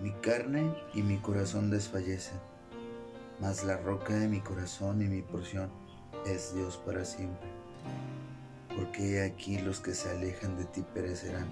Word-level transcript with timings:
Mi 0.00 0.12
carne 0.12 0.72
y 0.94 1.02
mi 1.02 1.18
corazón 1.18 1.70
desfallecen, 1.70 2.38
mas 3.40 3.64
la 3.64 3.76
roca 3.78 4.14
de 4.14 4.28
mi 4.28 4.40
corazón 4.40 5.02
y 5.02 5.06
mi 5.06 5.22
porción 5.22 5.70
es 6.24 6.54
Dios 6.54 6.76
para 6.76 7.04
siempre. 7.04 7.48
Porque 8.76 9.22
aquí 9.22 9.58
los 9.58 9.80
que 9.80 9.94
se 9.94 10.08
alejan 10.08 10.56
de 10.56 10.66
ti 10.66 10.84
perecerán. 10.94 11.48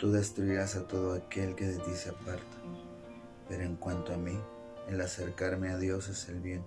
Tú 0.00 0.10
destruirás 0.10 0.74
a 0.74 0.88
todo 0.88 1.14
aquel 1.14 1.54
que 1.54 1.68
de 1.68 1.78
ti 1.78 1.92
se 1.94 2.10
aparta. 2.10 2.56
Pero 3.48 3.62
en 3.62 3.76
cuanto 3.76 4.12
a 4.12 4.16
mí, 4.16 4.36
el 4.88 5.00
acercarme 5.00 5.70
a 5.70 5.78
Dios 5.78 6.08
es 6.08 6.28
el 6.28 6.40
bien. 6.40 6.64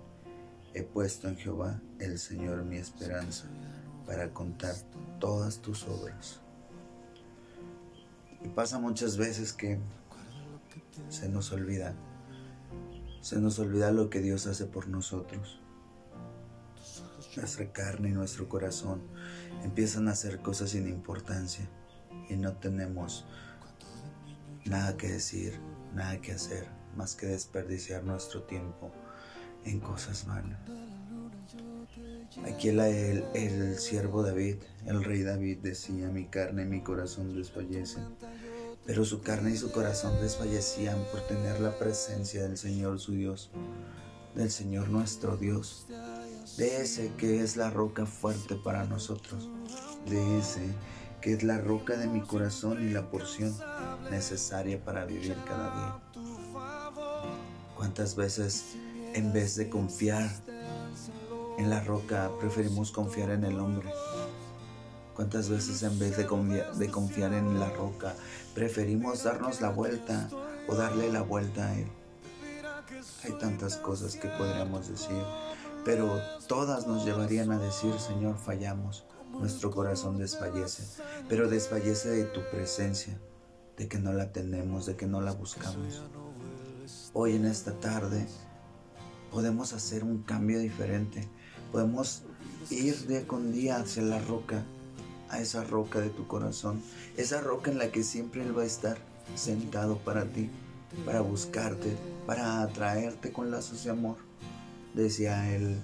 He 0.72 0.82
puesto 0.82 1.28
en 1.28 1.36
Jehová, 1.36 1.78
el 1.98 2.18
Señor, 2.18 2.64
mi 2.64 2.78
esperanza, 2.78 3.48
para 4.06 4.32
contar 4.32 4.74
todas 5.18 5.58
tus 5.58 5.86
obras. 5.86 6.40
Y 8.42 8.48
pasa 8.48 8.78
muchas 8.78 9.18
veces 9.18 9.52
que 9.52 9.78
se 11.08 11.28
nos 11.28 11.52
olvida. 11.52 11.94
Se 13.20 13.38
nos 13.38 13.58
olvida 13.58 13.92
lo 13.92 14.10
que 14.10 14.20
Dios 14.20 14.46
hace 14.46 14.66
por 14.66 14.88
nosotros. 14.88 15.60
Nuestra 17.36 17.72
carne 17.72 18.08
y 18.08 18.12
nuestro 18.12 18.48
corazón 18.48 19.02
empiezan 19.62 20.08
a 20.08 20.12
hacer 20.12 20.40
cosas 20.40 20.70
sin 20.70 20.88
importancia 20.88 21.68
y 22.28 22.36
no 22.36 22.54
tenemos 22.54 23.26
nada 24.64 24.96
que 24.96 25.08
decir, 25.08 25.58
nada 25.94 26.20
que 26.20 26.32
hacer, 26.32 26.68
más 26.96 27.14
que 27.14 27.26
desperdiciar 27.26 28.04
nuestro 28.04 28.42
tiempo 28.42 28.92
en 29.64 29.80
cosas 29.80 30.26
vanas. 30.26 30.60
Aquí 32.44 32.68
el, 32.68 32.80
el, 32.80 33.24
el, 33.34 33.78
siervo 33.78 34.22
David, 34.22 34.56
el 34.86 35.04
rey 35.04 35.22
David 35.22 35.58
decía, 35.58 36.08
mi 36.08 36.26
carne 36.26 36.62
y 36.62 36.66
mi 36.66 36.80
corazón 36.80 37.34
desfallecen, 37.34 38.04
pero 38.90 39.04
su 39.04 39.22
carne 39.22 39.52
y 39.52 39.56
su 39.56 39.70
corazón 39.70 40.20
desfallecían 40.20 40.98
por 41.12 41.20
tener 41.20 41.60
la 41.60 41.78
presencia 41.78 42.42
del 42.42 42.58
Señor 42.58 42.98
su 42.98 43.12
Dios, 43.12 43.52
del 44.34 44.50
Señor 44.50 44.88
nuestro 44.88 45.36
Dios, 45.36 45.86
de 46.56 46.82
ese 46.82 47.12
que 47.16 47.40
es 47.40 47.56
la 47.56 47.70
roca 47.70 48.04
fuerte 48.04 48.56
para 48.56 48.82
nosotros, 48.86 49.48
de 50.08 50.38
ese 50.40 50.74
que 51.20 51.34
es 51.34 51.44
la 51.44 51.58
roca 51.58 51.96
de 51.96 52.08
mi 52.08 52.20
corazón 52.22 52.84
y 52.84 52.90
la 52.90 53.08
porción 53.12 53.56
necesaria 54.10 54.84
para 54.84 55.04
vivir 55.04 55.36
cada 55.46 55.70
día. 55.70 56.00
¿Cuántas 57.76 58.16
veces 58.16 58.74
en 59.14 59.32
vez 59.32 59.54
de 59.54 59.68
confiar 59.68 60.28
en 61.58 61.70
la 61.70 61.78
roca 61.84 62.28
preferimos 62.40 62.90
confiar 62.90 63.30
en 63.30 63.44
el 63.44 63.56
hombre? 63.60 63.88
¿Cuántas 65.20 65.50
veces 65.50 65.82
en 65.82 65.98
vez 65.98 66.16
de, 66.16 66.26
confiar 66.90 67.34
en 67.34 67.60
la 67.60 67.68
roca 67.68 68.14
preferimos 68.54 69.22
darnos 69.22 69.60
la 69.60 69.68
vuelta 69.68 70.30
o 70.66 70.74
darle 70.74 71.12
la 71.12 71.20
vuelta 71.20 71.66
a 71.66 71.78
Él? 71.78 71.88
Hay 73.24 73.32
tantas 73.32 73.76
cosas 73.76 74.16
que 74.16 74.28
podríamos 74.28 74.88
decir, 74.88 75.22
pero 75.84 76.18
todas 76.48 76.86
nos 76.86 77.04
llevarían 77.04 77.52
a 77.52 77.58
decir, 77.58 77.92
Señor, 78.00 78.38
fallamos, 78.38 79.04
nuestro 79.32 79.70
corazón 79.70 80.16
desfallece, 80.16 80.84
pero 81.28 81.50
desfallece 81.50 82.08
de 82.08 82.24
tu 82.24 82.40
presencia, 82.50 83.20
de 83.76 83.88
que 83.88 83.98
no 83.98 84.14
la 84.14 84.32
tenemos, 84.32 84.86
de 84.86 84.96
que 84.96 85.06
no 85.06 85.20
la 85.20 85.32
buscamos. 85.32 86.02
Hoy 87.12 87.36
en 87.36 87.44
esta 87.44 87.72
tarde 87.72 88.26
podemos 89.30 89.74
hacer 89.74 90.02
un 90.02 90.22
cambio 90.22 90.60
diferente, 90.60 91.28
podemos 91.72 92.22
ir 92.70 93.06
día 93.06 93.26
con 93.26 93.52
día 93.52 93.76
hacia 93.76 94.02
la 94.02 94.18
roca 94.18 94.64
a 95.30 95.40
esa 95.40 95.64
roca 95.64 96.00
de 96.00 96.10
tu 96.10 96.26
corazón, 96.26 96.82
esa 97.16 97.40
roca 97.40 97.70
en 97.70 97.78
la 97.78 97.90
que 97.90 98.02
siempre 98.02 98.42
Él 98.42 98.56
va 98.56 98.62
a 98.62 98.66
estar 98.66 98.98
sentado 99.34 99.98
para 99.98 100.24
ti, 100.24 100.50
para 101.06 101.20
buscarte, 101.20 101.96
para 102.26 102.62
atraerte 102.62 103.32
con 103.32 103.50
lazos 103.50 103.84
de 103.84 103.90
amor. 103.90 104.16
Decía 104.94 105.54
él, 105.54 105.80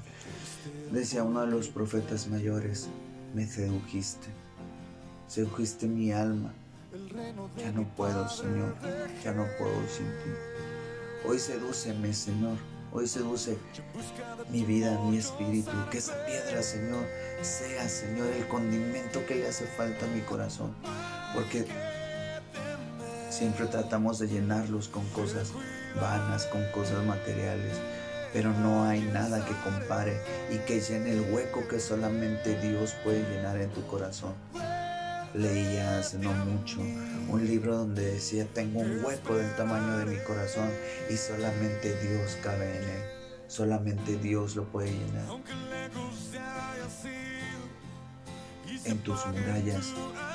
decía 0.92 1.22
uno 1.22 1.42
de 1.42 1.46
los 1.46 1.68
profetas 1.68 2.26
mayores, 2.26 2.88
me 3.34 3.46
sedujiste, 3.46 4.26
sedujiste 5.28 5.86
mi 5.86 6.10
alma. 6.12 6.52
Ya 7.56 7.70
no 7.70 7.84
puedo, 7.94 8.28
Señor, 8.28 8.74
ya 9.22 9.32
no 9.32 9.46
puedo 9.58 9.76
sin 9.88 10.06
ti. 10.06 11.28
Hoy 11.28 11.38
sedúceme, 11.38 12.12
Señor 12.12 12.56
Hoy 12.96 13.06
seduce 13.06 13.58
mi 14.48 14.64
vida, 14.64 14.98
mi 15.04 15.18
espíritu. 15.18 15.70
Que 15.90 15.98
esa 15.98 16.14
piedra, 16.24 16.62
Señor, 16.62 17.04
sea, 17.42 17.86
Señor, 17.90 18.26
el 18.28 18.48
condimento 18.48 19.20
que 19.26 19.34
le 19.34 19.48
hace 19.48 19.66
falta 19.66 20.06
a 20.06 20.08
mi 20.08 20.22
corazón. 20.22 20.74
Porque 21.34 21.66
siempre 23.28 23.66
tratamos 23.66 24.18
de 24.18 24.28
llenarlos 24.28 24.88
con 24.88 25.06
cosas 25.10 25.52
vanas, 26.00 26.46
con 26.46 26.64
cosas 26.72 27.04
materiales. 27.04 27.76
Pero 28.32 28.54
no 28.54 28.84
hay 28.84 29.02
nada 29.02 29.44
que 29.44 29.52
compare 29.62 30.18
y 30.50 30.56
que 30.60 30.80
llene 30.80 31.12
el 31.12 31.34
hueco 31.34 31.68
que 31.68 31.78
solamente 31.78 32.58
Dios 32.62 32.94
puede 33.04 33.28
llenar 33.30 33.60
en 33.60 33.68
tu 33.72 33.86
corazón 33.86 34.32
leía 35.36 35.98
hace 35.98 36.18
no 36.18 36.32
mucho 36.32 36.80
un 37.28 37.46
libro 37.46 37.76
donde 37.78 38.12
decía, 38.12 38.46
tengo 38.52 38.80
un 38.80 39.04
hueco 39.04 39.34
del 39.34 39.54
tamaño 39.56 39.98
de 39.98 40.06
mi 40.06 40.18
corazón 40.24 40.70
y 41.10 41.16
solamente 41.16 41.94
Dios 42.02 42.36
cabe 42.42 42.78
en 42.78 42.84
él. 42.88 43.02
Solamente 43.48 44.16
Dios 44.16 44.56
lo 44.56 44.64
puede 44.64 44.90
llenar. 44.92 45.24
En 48.84 48.98
tus 48.98 49.26
murallas 49.26 49.92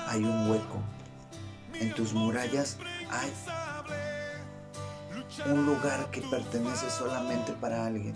hay 0.08 0.24
un 0.24 0.50
hueco. 0.50 0.82
En 1.80 1.94
tus 1.94 2.14
murallas 2.14 2.78
hay 3.10 3.32
un 5.52 5.66
lugar 5.66 6.12
que 6.12 6.22
pertenece 6.22 6.90
solamente 6.90 7.54
para 7.54 7.86
alguien. 7.86 8.14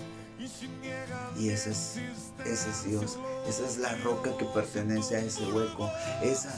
Y 1.37 1.49
ese 1.49 1.71
es, 1.71 1.99
ese 2.45 2.69
es 2.69 2.83
Dios. 2.85 3.17
Esa 3.47 3.65
es 3.65 3.77
la 3.77 3.95
roca 3.97 4.35
que 4.37 4.45
pertenece 4.45 5.15
a 5.15 5.19
ese 5.19 5.45
hueco. 5.51 5.89
Esa, 6.21 6.53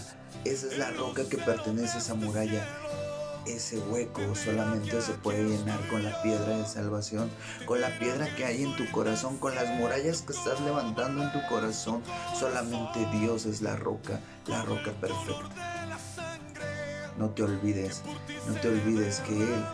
esa 0.46 0.68
es 0.68 0.78
la 0.78 0.92
roca 0.92 1.24
que 1.30 1.38
pertenece 1.38 1.98
a 1.98 2.00
esa 2.00 2.14
muralla. 2.16 2.68
Ese 3.46 3.80
hueco 3.80 4.22
solamente 4.36 5.02
se 5.02 5.14
puede 5.14 5.44
llenar 5.44 5.80
con 5.88 6.04
la 6.04 6.22
piedra 6.22 6.58
de 6.58 6.66
salvación, 6.66 7.30
con 7.66 7.80
la 7.80 7.98
piedra 7.98 8.28
que 8.36 8.44
hay 8.44 8.64
en 8.64 8.76
tu 8.76 8.90
corazón, 8.92 9.38
con 9.38 9.56
las 9.56 9.70
murallas 9.76 10.22
que 10.22 10.34
estás 10.34 10.60
levantando 10.62 11.24
en 11.24 11.32
tu 11.32 11.42
corazón. 11.48 12.04
Solamente 12.38 13.06
Dios 13.14 13.46
es 13.46 13.62
la 13.62 13.78
roca, 13.78 14.20
la 14.48 14.64
roca 14.64 14.92
perfecta. 15.00 15.94
No 17.18 17.30
te 17.30 17.44
olvides, 17.44 18.04
no 18.48 18.54
te 18.56 18.68
olvides 18.68 19.22
que 19.22 19.34
Él 19.34 19.66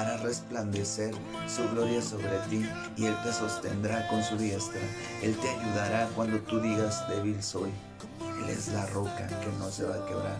hará 0.00 0.16
resplandecer 0.18 1.14
su 1.46 1.68
gloria 1.70 2.00
sobre 2.00 2.38
ti 2.48 2.66
y 2.96 3.06
Él 3.06 3.14
te 3.22 3.32
sostendrá 3.32 4.08
con 4.08 4.22
su 4.22 4.36
diestra. 4.36 4.80
Él 5.22 5.36
te 5.36 5.48
ayudará 5.48 6.08
cuando 6.14 6.38
tú 6.40 6.60
digas 6.60 7.06
débil 7.08 7.42
soy. 7.42 7.70
Él 8.42 8.50
es 8.50 8.68
la 8.68 8.86
roca 8.86 9.26
que 9.26 9.58
no 9.58 9.70
se 9.70 9.84
va 9.84 9.96
a 9.96 10.06
quebrar. 10.06 10.38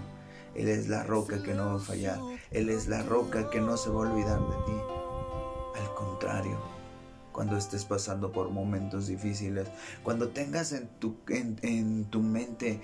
Él 0.54 0.68
es 0.68 0.88
la 0.88 1.02
roca 1.02 1.42
que 1.42 1.54
no 1.54 1.66
va 1.66 1.76
a 1.76 1.78
fallar. 1.78 2.18
Él 2.50 2.68
es 2.68 2.88
la 2.88 3.02
roca 3.02 3.48
que 3.50 3.60
no 3.60 3.76
se 3.76 3.90
va 3.90 4.06
a 4.06 4.10
olvidar 4.10 4.40
de 4.40 4.56
ti. 4.66 5.80
Al 5.80 5.94
contrario, 5.94 6.58
cuando 7.32 7.56
estés 7.56 7.84
pasando 7.84 8.30
por 8.32 8.50
momentos 8.50 9.06
difíciles, 9.06 9.69
cuando 10.02 10.28
tengas 10.28 10.72
en 10.72 10.88
tu, 10.98 11.16
en, 11.28 11.58
en 11.62 12.04
tu 12.06 12.20
mente 12.20 12.80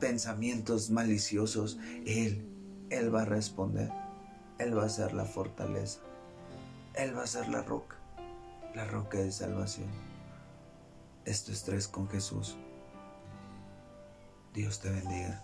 pensamientos 0.00 0.90
maliciosos, 0.90 1.78
Él, 2.04 2.48
Él 2.90 3.14
va 3.14 3.22
a 3.22 3.26
responder. 3.26 4.05
Él 4.58 4.76
va 4.76 4.84
a 4.84 4.88
ser 4.88 5.12
la 5.12 5.24
fortaleza. 5.24 6.00
Él 6.94 7.16
va 7.16 7.24
a 7.24 7.26
ser 7.26 7.48
la 7.48 7.62
roca, 7.62 7.96
la 8.74 8.84
roca 8.86 9.18
de 9.18 9.30
salvación. 9.30 9.88
Esto 11.26 11.52
es 11.52 11.62
Tres 11.64 11.88
con 11.88 12.08
Jesús. 12.08 12.56
Dios 14.54 14.80
te 14.80 14.88
bendiga. 14.88 15.42